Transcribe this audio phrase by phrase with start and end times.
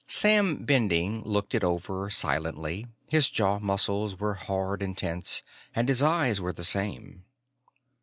[0.07, 5.43] Sam Bending looked it over silently; his jaw muscles were hard and tense,
[5.75, 7.25] and his eyes were the same.